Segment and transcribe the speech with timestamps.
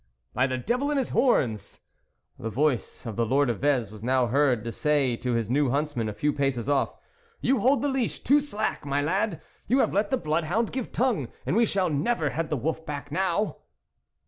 [0.33, 1.79] "By the devil and his horns!"
[2.39, 5.69] the voice of the Lord of Vez was now heard to say to his new
[5.69, 6.95] huntsman a few paces off,"
[7.39, 11.27] you hold the leash too slack, my lad; you have let the bloodhound give tongue,
[11.45, 13.57] and we shall never head the wolf back now."